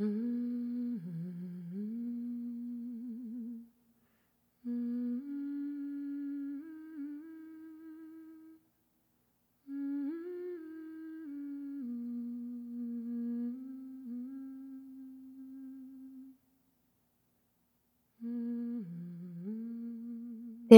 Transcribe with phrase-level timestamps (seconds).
[0.00, 0.06] There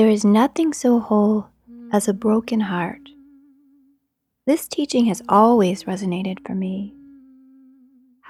[0.08, 1.48] is nothing so whole
[1.92, 3.02] as a broken heart.
[4.46, 6.94] This teaching has always resonated for me.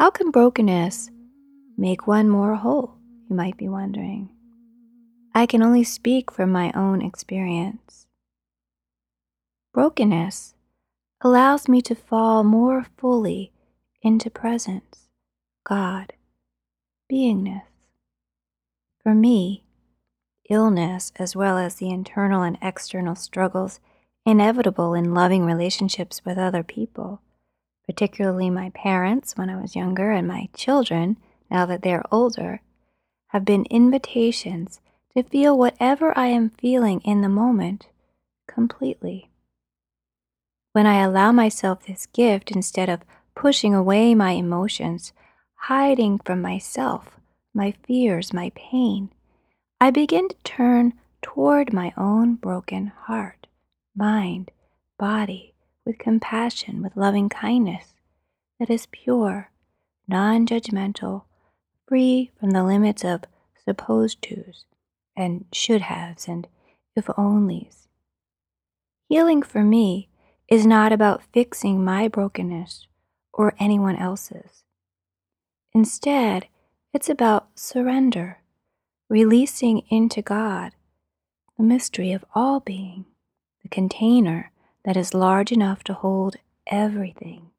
[0.00, 1.10] How can brokenness
[1.76, 2.94] make one more whole?
[3.28, 4.30] You might be wondering.
[5.34, 8.06] I can only speak from my own experience.
[9.74, 10.54] Brokenness
[11.20, 13.52] allows me to fall more fully
[14.00, 15.10] into presence,
[15.64, 16.14] God,
[17.12, 17.64] beingness.
[19.02, 19.64] For me,
[20.48, 23.80] illness, as well as the internal and external struggles
[24.24, 27.20] inevitable in loving relationships with other people,
[27.90, 31.16] particularly my parents when I was younger and my children,
[31.50, 32.60] now that they're older,
[33.30, 34.80] have been invitations
[35.12, 37.88] to feel whatever I am feeling in the moment
[38.46, 39.28] completely.
[40.72, 43.00] When I allow myself this gift instead of
[43.34, 45.12] pushing away my emotions,
[45.54, 47.18] hiding from myself,
[47.52, 49.10] my fears, my pain,
[49.80, 53.48] I begin to turn toward my own broken heart,
[53.96, 54.52] mind,
[54.96, 55.49] body,
[55.84, 57.94] with compassion, with loving kindness
[58.58, 59.50] that is pure,
[60.06, 61.24] non judgmental,
[61.86, 63.24] free from the limits of
[63.64, 64.64] supposed tos
[65.16, 66.46] and should haves and
[66.96, 67.86] if onlys.
[69.08, 70.08] Healing for me
[70.48, 72.86] is not about fixing my brokenness
[73.32, 74.64] or anyone else's.
[75.72, 76.46] Instead,
[76.92, 78.38] it's about surrender
[79.08, 80.72] releasing into God
[81.56, 83.04] the mystery of all being,
[83.62, 84.52] the container
[84.84, 86.36] that is large enough to hold
[86.66, 87.50] everything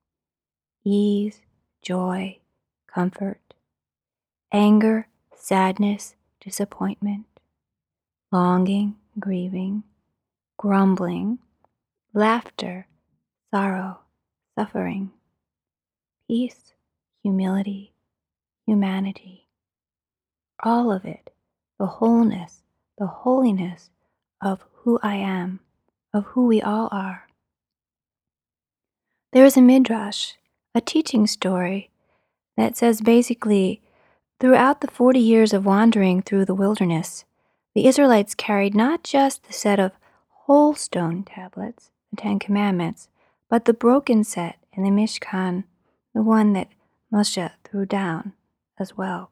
[0.84, 1.42] ease,
[1.84, 2.40] joy,
[2.88, 3.40] comfort,
[4.52, 7.26] anger, sadness, disappointment,
[8.32, 9.84] longing, grieving,
[10.58, 11.38] grumbling,
[12.14, 12.88] laughter,
[13.54, 14.00] sorrow,
[14.58, 15.12] suffering,
[16.28, 16.74] peace,
[17.22, 17.94] humility,
[18.66, 19.48] humanity.
[20.64, 21.32] All of it
[21.80, 22.62] the wholeness,
[23.00, 23.90] the holiness
[24.40, 25.60] of who I am,
[26.14, 27.28] of who we all are.
[29.34, 30.34] There is a midrash,
[30.76, 31.90] a teaching story,
[32.58, 33.82] that says basically
[34.40, 37.26] throughout the 40 years of wandering through the wilderness,
[37.74, 39.94] the Israelites carried not just the set of
[40.30, 43.08] whole stone tablets, the Ten Commandments,
[43.50, 45.64] but the broken set in the Mishkan,
[46.14, 46.68] the one that
[47.14, 48.34] Moshe threw down
[48.78, 49.30] as well.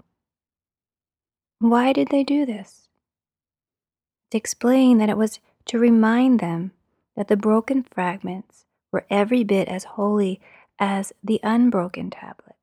[1.60, 2.88] Why did they do this?
[4.32, 5.40] To explain that it was
[5.70, 6.72] to remind them
[7.16, 10.42] that the broken fragments were every bit as holy
[10.80, 12.58] as the unbroken tablets.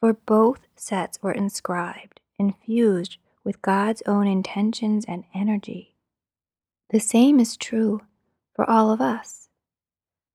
[0.00, 5.94] For both sets were inscribed, infused with God's own intentions and energy.
[6.90, 8.02] The same is true
[8.54, 9.48] for all of us.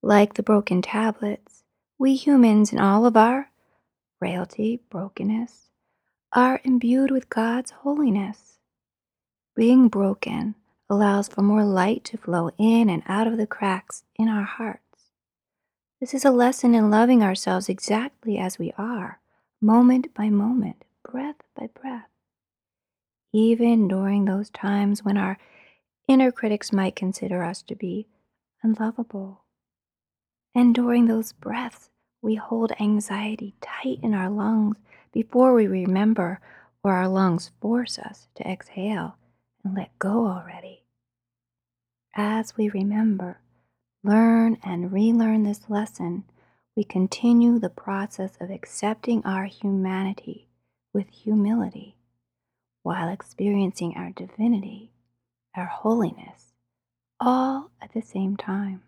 [0.01, 1.63] Like the broken tablets,
[1.99, 3.51] we humans, in all of our
[4.17, 5.69] frailty, brokenness,
[6.33, 8.57] are imbued with God's holiness.
[9.55, 10.55] Being broken
[10.91, 14.81] allows for more light to flow in and out of the cracks in our hearts.
[16.01, 19.21] This is a lesson in loving ourselves exactly as we are,
[19.61, 22.09] moment by moment, breath by breath.
[23.31, 25.37] Even during those times when our
[26.09, 28.07] inner critics might consider us to be
[28.61, 29.45] unlovable.
[30.53, 31.89] And during those breaths,
[32.21, 34.75] we hold anxiety tight in our lungs
[35.13, 36.41] before we remember
[36.83, 39.15] or our lungs force us to exhale
[39.63, 40.80] and let go already.
[42.13, 43.39] As we remember,
[44.03, 46.25] learn, and relearn this lesson,
[46.75, 50.49] we continue the process of accepting our humanity
[50.93, 51.95] with humility
[52.83, 54.91] while experiencing our divinity,
[55.55, 56.53] our holiness,
[57.19, 58.81] all at the same time.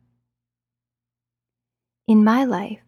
[2.07, 2.81] In my life,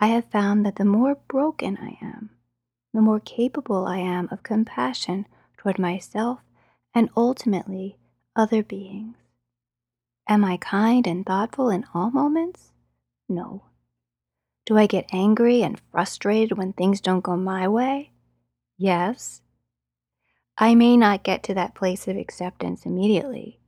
[0.00, 2.30] I have found that the more broken I am,
[2.92, 5.26] the more capable I am of compassion
[5.56, 6.40] toward myself
[6.92, 7.96] and ultimately
[8.34, 9.14] other beings.
[10.30, 12.70] Am I kind and thoughtful in all moments?
[13.30, 13.62] No.
[14.66, 18.10] Do I get angry and frustrated when things don't go my way?
[18.76, 19.40] Yes.
[20.58, 23.58] I may not get to that place of acceptance immediately,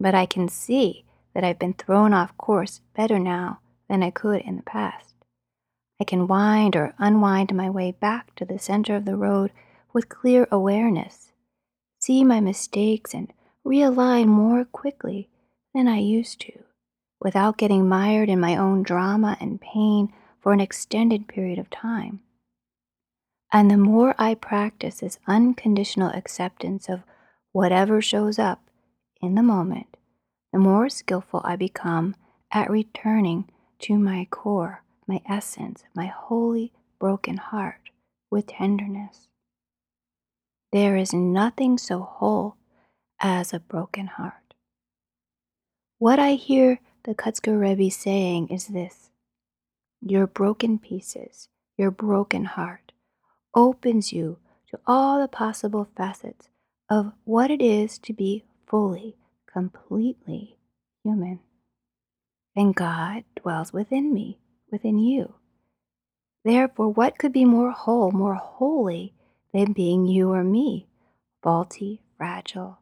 [0.00, 4.40] but I can see that I've been thrown off course better now than I could
[4.40, 5.14] in the past.
[6.00, 9.52] I can wind or unwind my way back to the center of the road
[9.92, 11.32] with clear awareness,
[11.98, 13.30] see my mistakes, and
[13.62, 15.28] realign more quickly
[15.78, 16.64] than I used to,
[17.20, 22.20] without getting mired in my own drama and pain for an extended period of time.
[23.52, 27.02] And the more I practice this unconditional acceptance of
[27.52, 28.60] whatever shows up
[29.22, 29.96] in the moment,
[30.52, 32.16] the more skillful I become
[32.52, 33.48] at returning
[33.80, 37.90] to my core, my essence, my holy broken heart
[38.30, 39.28] with tenderness.
[40.72, 42.56] There is nothing so whole
[43.20, 44.47] as a broken heart.
[46.00, 49.10] What I hear the Kotzker Rebbe saying is this
[50.00, 52.92] your broken pieces, your broken heart,
[53.52, 54.38] opens you
[54.70, 56.50] to all the possible facets
[56.88, 59.16] of what it is to be fully,
[59.52, 60.56] completely
[61.02, 61.40] human.
[62.54, 64.38] And God dwells within me,
[64.70, 65.34] within you.
[66.44, 69.14] Therefore, what could be more whole, more holy
[69.52, 70.86] than being you or me,
[71.42, 72.78] faulty, fragile,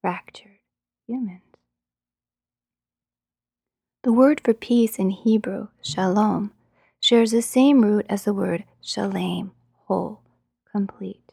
[0.00, 0.60] fractured
[1.08, 1.51] humans?
[4.02, 6.50] The word for peace in Hebrew, shalom,
[6.98, 9.52] shares the same root as the word shalem,
[9.86, 10.22] whole,
[10.72, 11.32] complete.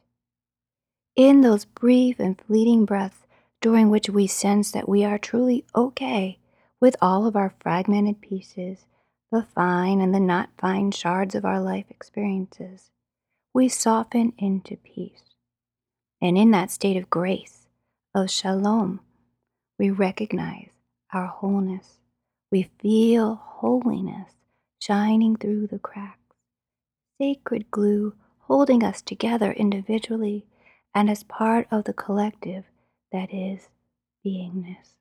[1.16, 3.26] In those brief and fleeting breaths
[3.60, 6.38] during which we sense that we are truly okay
[6.80, 8.86] with all of our fragmented pieces,
[9.32, 12.92] the fine and the not fine shards of our life experiences,
[13.52, 15.24] we soften into peace.
[16.22, 17.68] And in that state of grace,
[18.14, 19.00] of shalom,
[19.80, 20.70] we recognize
[21.12, 21.99] our wholeness
[22.52, 24.32] we feel holiness
[24.80, 26.36] shining through the cracks,
[27.20, 30.46] sacred glue holding us together individually
[30.96, 32.66] and as part of the collective
[33.12, 33.70] that is
[34.26, 34.96] beingness.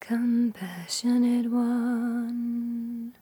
[0.00, 3.14] Compassionate One,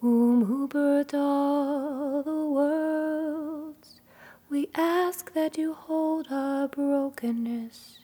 [0.00, 4.00] womb who birthed all the worlds,
[4.48, 7.98] we ask that you hold our brokenness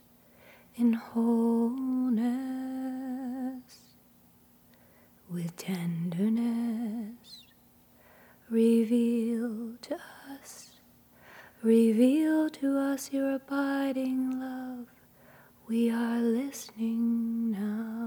[0.76, 2.34] in wholeness
[5.30, 7.42] with tenderness.
[8.50, 9.98] Reveal to
[10.30, 10.70] us,
[11.62, 14.86] reveal to us your abiding love.
[15.66, 18.03] We are listening now.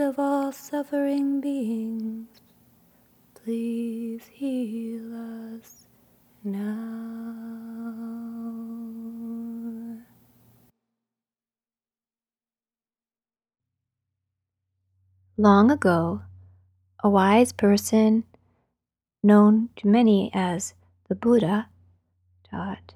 [0.00, 2.40] Of all suffering beings
[3.44, 5.86] Please heal us
[6.42, 7.34] now.
[15.36, 16.22] Long ago,
[17.02, 18.24] a wise person,
[19.22, 20.72] known to many as
[21.10, 21.68] the Buddha,
[22.50, 22.94] taught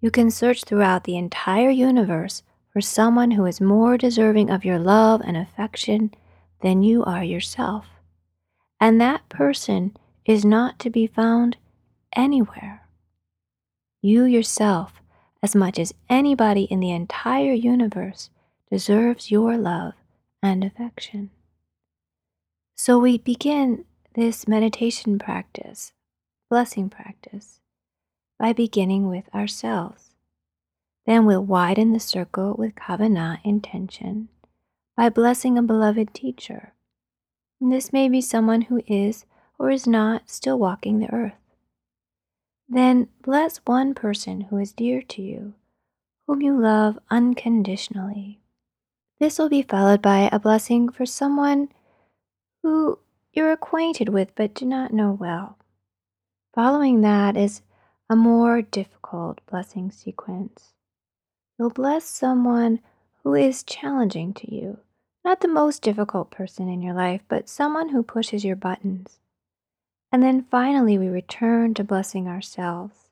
[0.00, 4.78] You can search throughout the entire universe for someone who is more deserving of your
[4.78, 6.12] love and affection
[6.62, 7.86] than you are yourself.
[8.80, 11.56] And that person is not to be found
[12.14, 12.86] anywhere.
[14.02, 15.02] You yourself,
[15.42, 18.30] as much as anybody in the entire universe,
[18.70, 19.94] deserves your love
[20.42, 21.30] and affection.
[22.76, 23.84] So we begin
[24.14, 25.92] this meditation practice,
[26.48, 27.60] blessing practice,
[28.38, 30.09] by beginning with ourselves.
[31.10, 34.28] Then we'll widen the circle with kavanah intention
[34.96, 36.72] by blessing a beloved teacher.
[37.60, 39.26] This may be someone who is
[39.58, 41.34] or is not still walking the earth.
[42.68, 45.54] Then bless one person who is dear to you,
[46.28, 48.38] whom you love unconditionally.
[49.18, 51.70] This will be followed by a blessing for someone
[52.62, 53.00] who
[53.32, 55.58] you're acquainted with but do not know well.
[56.54, 57.62] Following that is
[58.08, 60.72] a more difficult blessing sequence.
[61.60, 62.80] You'll bless someone
[63.22, 64.78] who is challenging to you,
[65.22, 69.18] not the most difficult person in your life, but someone who pushes your buttons.
[70.10, 73.10] And then finally, we return to blessing ourselves,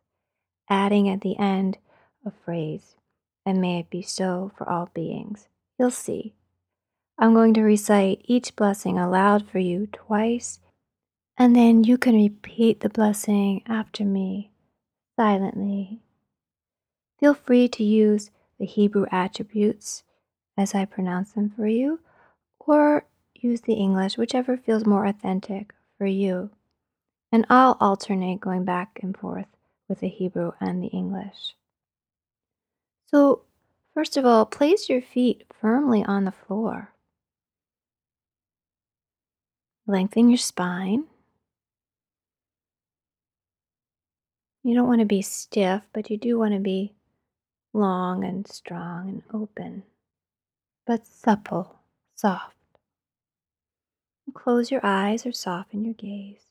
[0.71, 1.77] adding at the end
[2.25, 2.97] a phrase,
[3.45, 5.49] and may it be so for all beings.
[5.79, 6.33] You'll see.
[7.19, 10.59] I'm going to recite each blessing aloud for you twice,
[11.37, 14.53] and then you can repeat the blessing after me
[15.17, 16.01] silently.
[17.21, 20.03] Feel free to use the Hebrew attributes
[20.57, 22.01] as I pronounce them for you,
[22.59, 26.51] or use the English, whichever feels more authentic for you.
[27.31, 29.47] And I'll alternate going back and forth
[29.89, 31.55] with the Hebrew and the English.
[33.07, 33.43] So,
[33.95, 36.93] first of all, place your feet firmly on the floor.
[39.87, 41.05] Lengthen your spine.
[44.63, 46.93] You don't want to be stiff, but you do want to be
[47.79, 49.85] long and strong and open,
[50.87, 51.79] but supple,
[52.15, 52.57] soft.
[54.35, 56.47] Close your eyes or soften your gaze.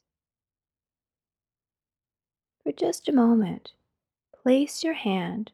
[2.63, 3.73] For just a moment,
[4.41, 5.51] place your hand,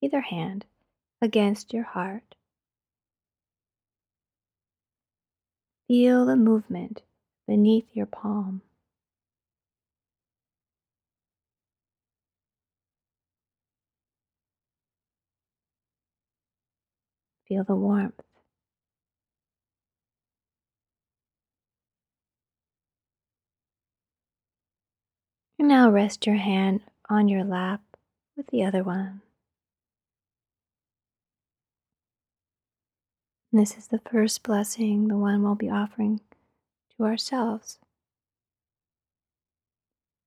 [0.00, 0.64] either hand,
[1.20, 2.34] against your heart.
[5.88, 7.02] Feel the movement
[7.48, 8.62] beneath your palm.
[17.50, 18.22] Feel the warmth.
[25.58, 27.80] And now rest your hand on your lap
[28.36, 29.22] with the other one.
[33.50, 36.20] And this is the first blessing, the one we'll be offering
[36.96, 37.80] to ourselves.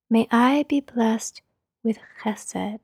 [0.10, 1.42] May I be blessed
[1.86, 2.80] with chesed.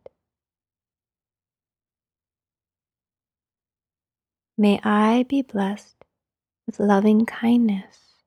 [4.59, 6.03] May I be blessed
[6.67, 8.17] with loving kindness.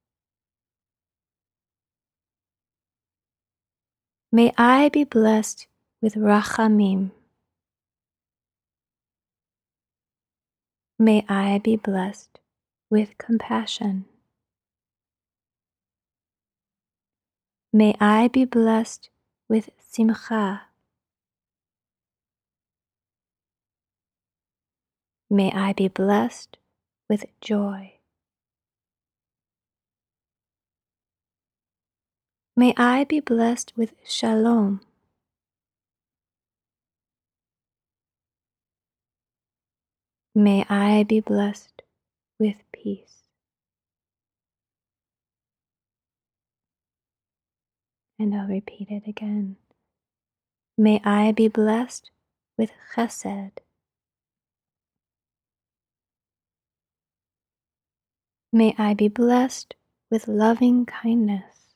[4.33, 5.67] May I be blessed
[6.01, 7.11] with rachamim.
[10.99, 12.41] May I be blessed
[12.89, 14.07] with compassion.
[17.75, 19.11] May I be blessed
[19.51, 20.63] with simcha.
[25.33, 26.59] May I be blessed
[27.09, 27.95] with joy.
[32.55, 34.83] May I be blessed with shalom.
[40.35, 41.81] May I be blessed
[42.39, 43.23] with peace.
[48.19, 49.57] And I'll repeat it again.
[50.77, 52.11] May I be blessed
[52.59, 53.53] with chesed.
[58.55, 59.77] May I be blessed
[60.11, 61.75] with loving kindness.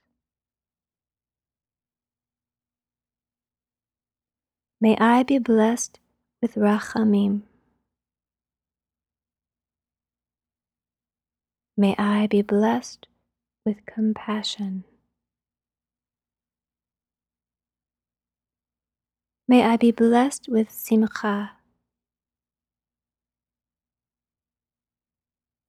[4.78, 5.98] May I be blessed
[6.42, 7.44] with rachamim.
[11.78, 13.06] May I be blessed
[13.64, 14.84] with compassion.
[19.48, 21.55] May I be blessed with simcha.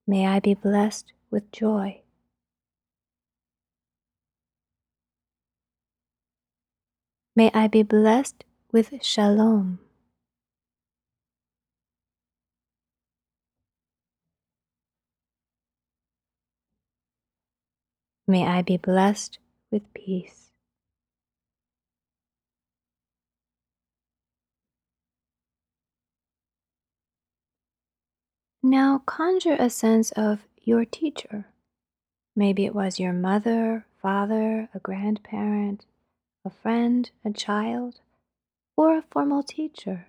[0.07, 2.01] May I be blessed with joy.
[7.35, 9.79] May I be blessed with shalom.
[18.27, 19.39] May I be blessed
[19.71, 20.46] with peace.
[28.69, 31.45] Now conjure a sense of your teacher.
[32.35, 35.85] Maybe it was your mother, father, a grandparent,
[36.43, 38.01] a friend, a child,
[38.75, 40.07] or a formal teacher.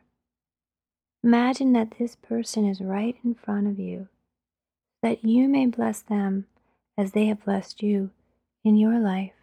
[1.23, 4.09] Imagine that this person is right in front of you,
[5.05, 6.49] that you may bless them
[6.97, 8.11] as they have blessed you
[8.65, 9.38] in your life.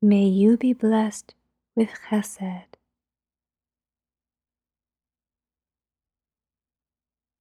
[0.00, 1.34] May you be blessed
[1.74, 2.76] with chesed.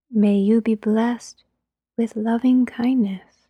[0.09, 1.43] May you be blessed
[1.97, 3.47] with loving kindness.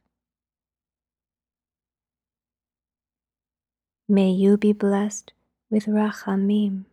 [4.10, 5.32] May you be blessed
[5.70, 6.84] with rachamim.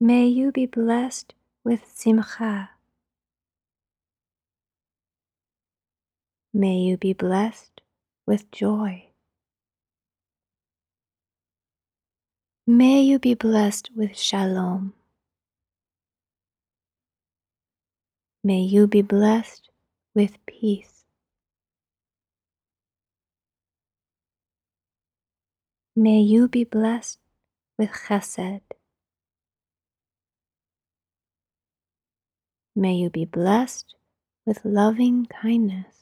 [0.00, 2.70] May you be blessed with simcha.
[6.54, 7.79] May you be blessed
[8.30, 9.06] with joy.
[12.64, 14.92] May you be blessed with shalom.
[18.44, 19.68] May you be blessed
[20.14, 21.04] with peace.
[25.96, 27.18] May you be blessed
[27.76, 28.60] with chesed.
[32.76, 33.96] May you be blessed
[34.46, 35.99] with loving kindness.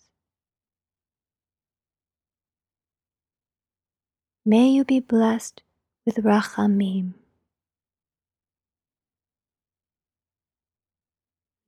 [4.51, 5.61] May you be blessed
[6.07, 7.13] with rachamim.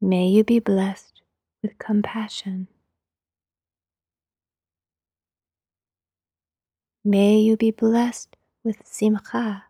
[0.00, 1.20] May you be blessed
[1.62, 2.68] with compassion.
[7.04, 8.34] May you be blessed
[8.64, 9.64] with simcha.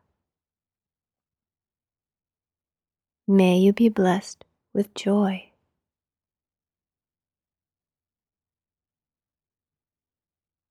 [3.26, 5.50] May you be blessed with joy.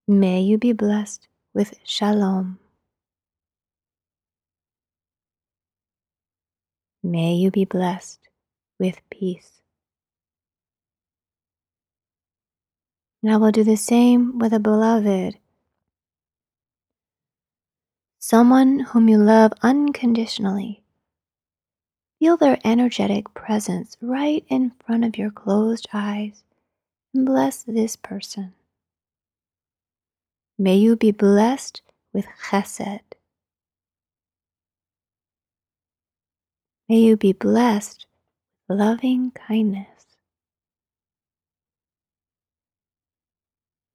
[0.07, 1.27] May you be blessed
[1.59, 2.57] with shalom.
[7.03, 8.21] May you be blessed
[8.79, 9.59] with peace.
[13.21, 15.35] And I will do the same with a beloved,
[18.19, 20.81] someone whom you love unconditionally.
[22.19, 26.41] Feel their energetic presence right in front of your closed eyes
[27.13, 28.53] and bless this person.
[30.61, 32.99] May you be blessed with chesed.
[36.89, 38.05] May you be blessed
[38.67, 39.87] with loving kindness.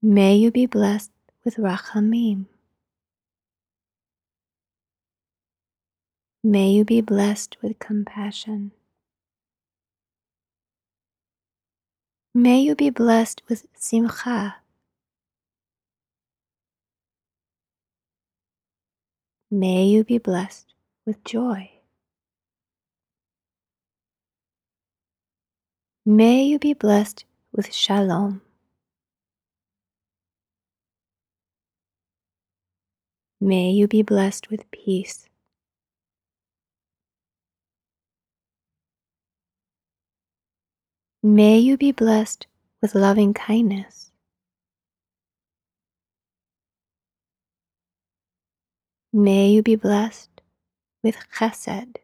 [0.00, 1.10] May you be blessed
[1.44, 2.46] with rachamim.
[6.42, 8.72] May you be blessed with compassion.
[12.34, 14.63] May you be blessed with simcha.
[19.56, 20.74] May you be blessed
[21.06, 21.70] with joy.
[26.04, 28.42] May you be blessed with shalom.
[33.40, 35.28] May you be blessed with peace.
[41.22, 42.48] May you be blessed
[42.82, 44.10] with loving kindness.
[49.16, 50.40] May you be blessed
[51.04, 51.98] with chesed.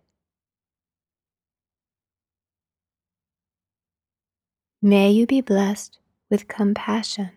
[4.81, 5.99] May you be blessed
[6.31, 7.33] with compassion.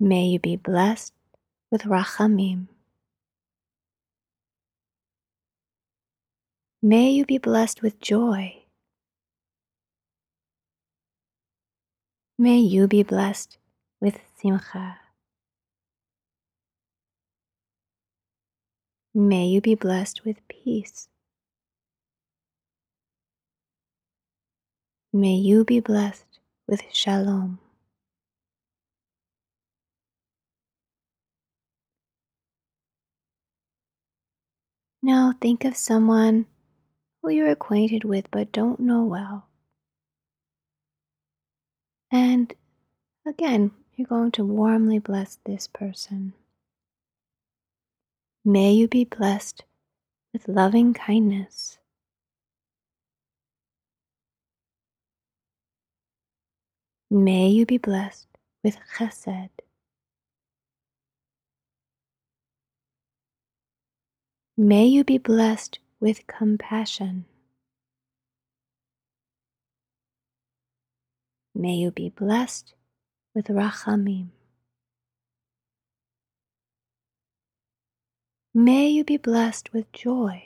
[0.00, 1.14] May you be blessed
[1.70, 2.66] with rachamim.
[6.82, 8.64] May you be blessed with joy.
[12.36, 13.58] May you be blessed
[14.00, 14.98] with simcha.
[19.18, 21.08] May you be blessed with peace.
[25.10, 27.58] May you be blessed with shalom.
[35.02, 36.44] Now think of someone
[37.22, 39.46] who you're acquainted with but don't know well.
[42.12, 42.52] And
[43.26, 46.34] again, you're going to warmly bless this person.
[48.48, 49.64] May you be blessed
[50.32, 51.78] with loving kindness.
[57.10, 58.28] May you be blessed
[58.62, 59.50] with chesed.
[64.56, 67.24] May you be blessed with compassion.
[71.52, 72.74] May you be blessed
[73.34, 74.35] with rachamim.
[78.58, 80.42] May you be blessed with joy.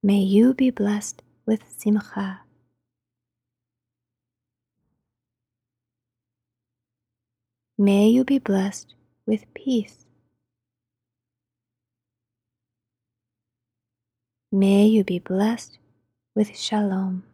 [0.00, 2.42] May you be blessed with simcha.
[7.76, 8.94] May you be blessed
[9.26, 10.06] with peace.
[14.52, 15.78] May you be blessed
[16.36, 17.24] with shalom.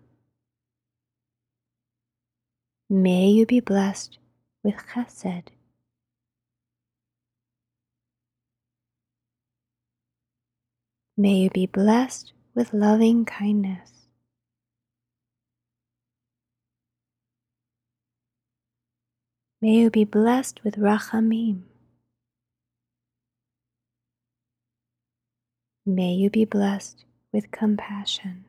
[2.88, 4.16] May you be blessed
[4.62, 5.48] with chesed.
[11.18, 13.90] May you be blessed with loving kindness.
[19.62, 21.62] May you be blessed with rachamim.
[25.86, 28.44] May you be blessed with compassion.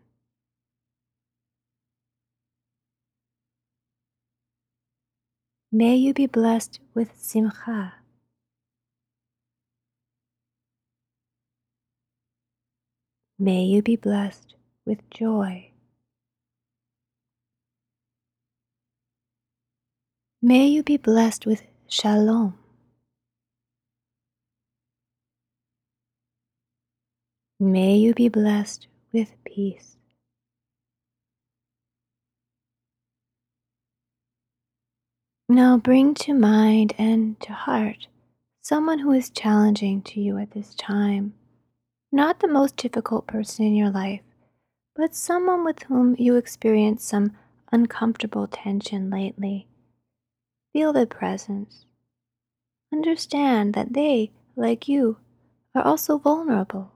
[5.71, 7.96] May you be blessed with simcha.
[13.39, 15.71] May you be blessed with joy.
[20.41, 22.57] May you be blessed with shalom.
[27.59, 29.97] May you be blessed with peace.
[35.49, 38.07] Now bring to mind and to heart
[38.61, 41.35] someone who is challenging to you at this time.
[42.17, 44.21] Not the most difficult person in your life,
[44.95, 47.37] but someone with whom you experience some
[47.71, 49.67] uncomfortable tension lately.
[50.73, 51.85] Feel their presence.
[52.91, 55.17] Understand that they, like you,
[55.75, 56.91] are also vulnerable.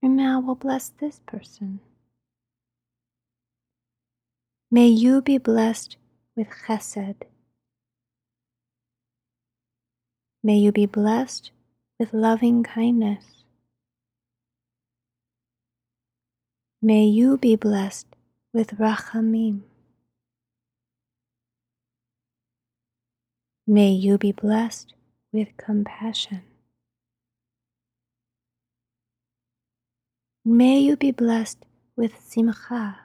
[0.00, 1.80] And now we'll bless this person.
[4.70, 5.96] May you be blessed
[6.36, 7.16] with chesed.
[10.44, 11.50] May you be blessed
[11.98, 13.35] with loving kindness.
[16.82, 18.06] May you be blessed
[18.52, 19.62] with rachamim.
[23.66, 24.92] May you be blessed
[25.32, 26.42] with compassion.
[30.44, 31.64] May you be blessed
[31.96, 33.00] with simcha.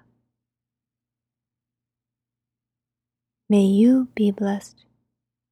[3.49, 4.85] May you be blessed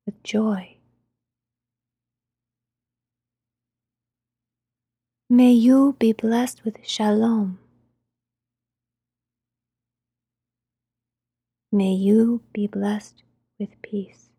[0.05, 0.75] with joy.
[5.29, 7.59] May you be blessed with shalom.
[11.71, 13.23] May you be blessed
[13.59, 14.29] with peace.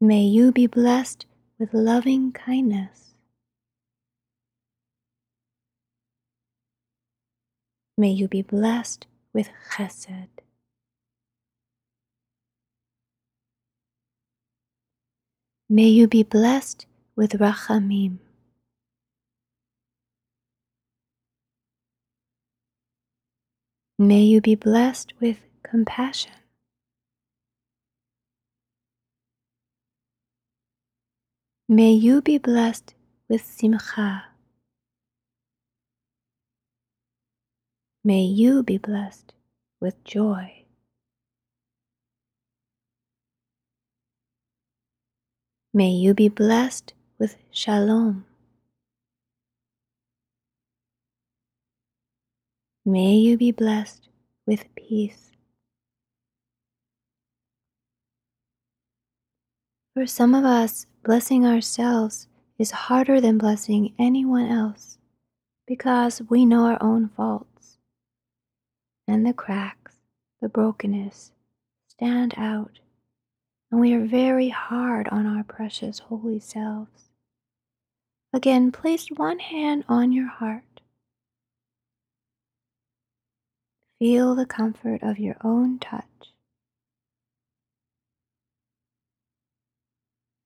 [0.00, 1.26] May you be blessed
[1.58, 3.14] with loving kindness.
[7.98, 10.28] May you be blessed with chesed.
[15.68, 16.86] May you be blessed
[17.16, 18.18] with rachamim.
[24.00, 26.30] May you be blessed with compassion.
[31.68, 32.94] May you be blessed
[33.28, 34.26] with simcha.
[38.04, 39.34] May you be blessed
[39.80, 40.64] with joy.
[45.74, 48.27] May you be blessed with shalom.
[52.88, 54.08] May you be blessed
[54.46, 55.32] with peace.
[59.92, 64.96] For some of us, blessing ourselves is harder than blessing anyone else
[65.66, 67.76] because we know our own faults
[69.06, 69.96] and the cracks,
[70.40, 71.32] the brokenness
[71.88, 72.80] stand out,
[73.70, 77.10] and we are very hard on our precious holy selves.
[78.32, 80.62] Again, place one hand on your heart
[83.98, 86.04] Feel the comfort of your own touch.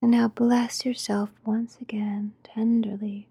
[0.00, 3.28] And now bless yourself once again tenderly.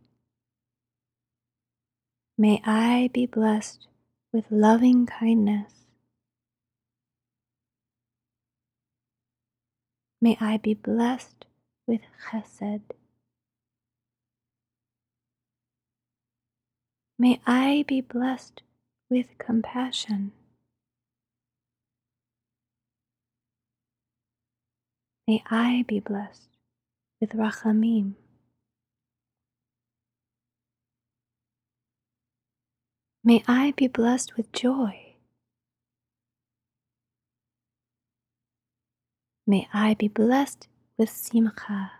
[2.37, 3.87] May I be blessed
[4.31, 5.73] with loving kindness.
[10.21, 11.45] May I be blessed
[11.87, 12.81] with chesed.
[17.17, 18.61] May I be blessed
[19.11, 20.31] with compassion.
[25.27, 26.49] May I be blessed
[27.19, 28.13] with rachamim.
[33.23, 35.15] May I be blessed with joy.
[39.45, 41.91] May I be blessed with simcha.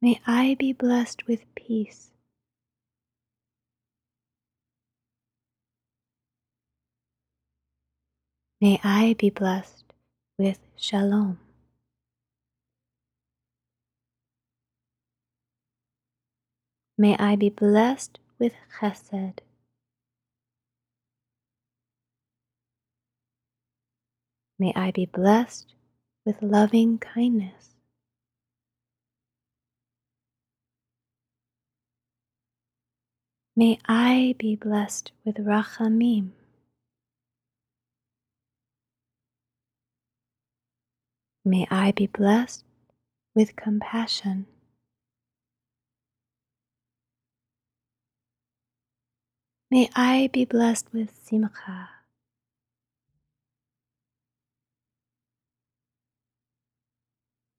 [0.00, 2.11] May I be blessed with peace.
[8.62, 9.86] May I be blessed
[10.38, 11.40] with shalom.
[16.96, 19.40] May I be blessed with chesed.
[24.60, 25.74] May I be blessed
[26.24, 27.70] with loving kindness.
[33.56, 36.30] May I be blessed with rachamim.
[41.44, 42.64] May I be blessed
[43.34, 44.46] with compassion.
[49.70, 51.88] May I be blessed with simcha.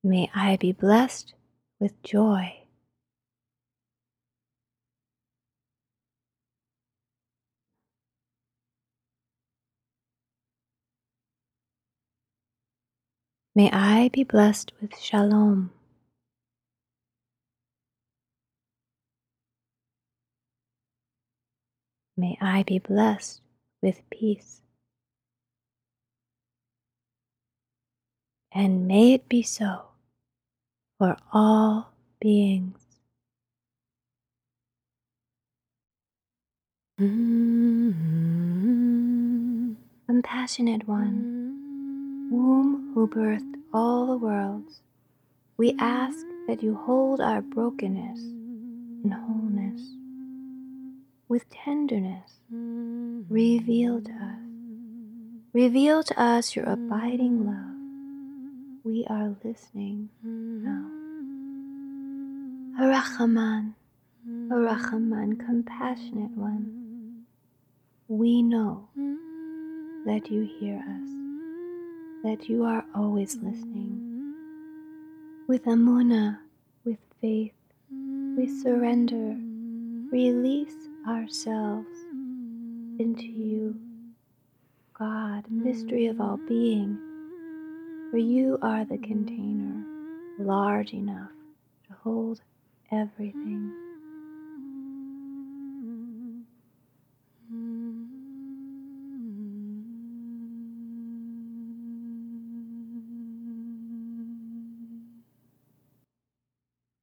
[0.04, 1.34] May I be blessed
[1.80, 2.63] with joy.
[13.56, 15.72] May I be blessed with shalom.
[22.18, 23.42] May I be blessed
[23.82, 24.62] with peace.
[28.52, 29.84] And may it be so
[31.00, 32.80] for all beings.
[37.00, 37.94] Mm-hmm.
[40.08, 41.43] Compassionate One,
[42.32, 44.82] womb who birthed all the worlds,
[45.58, 49.82] we ask that you hold our brokenness and wholeness
[51.28, 52.32] with tenderness.
[53.30, 54.40] Reveal to us,
[55.54, 57.76] reveal to us your abiding love.
[58.84, 60.90] We are listening now.
[62.80, 63.74] Harachaman,
[64.28, 67.26] Harachaman, compassionate one,
[68.08, 68.90] we know
[70.06, 71.10] that you hear us,
[72.24, 74.34] that you are always listening.
[75.48, 76.40] With Amuna,
[76.86, 77.54] with faith,
[77.92, 79.36] we surrender,
[80.10, 81.90] release ourselves
[82.98, 83.76] into you,
[84.98, 86.98] God, mystery of all being,
[88.10, 89.84] for you are the container
[90.40, 91.32] large enough
[91.88, 92.42] to hold
[92.92, 93.93] everything.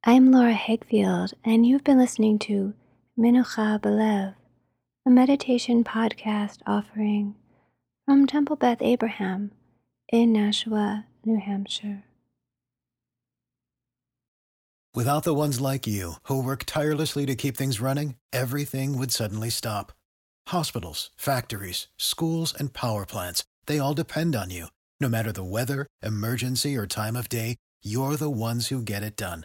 [0.03, 2.73] I'm Laura Hegfield, and you've been listening to
[3.19, 4.35] Minucha Belev,
[5.07, 7.35] a meditation podcast offering
[8.07, 9.51] from Temple Beth Abraham
[10.11, 12.05] in Nashua, New Hampshire.
[14.95, 19.51] Without the ones like you, who work tirelessly to keep things running, everything would suddenly
[19.51, 19.93] stop.
[20.47, 24.69] Hospitals, factories, schools, and power plants, they all depend on you.
[24.99, 29.15] No matter the weather, emergency, or time of day, you're the ones who get it
[29.15, 29.45] done.